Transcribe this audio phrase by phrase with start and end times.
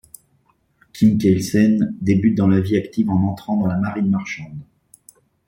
[0.93, 4.57] Kim Kielsen débute dans la vie active en entrant dans la marine marchande.